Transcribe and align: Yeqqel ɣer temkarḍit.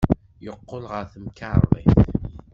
Yeqqel 0.45 0.83
ɣer 0.91 1.05
temkarḍit. 1.13 1.97